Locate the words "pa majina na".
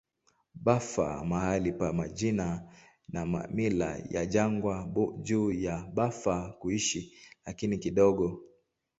1.79-3.25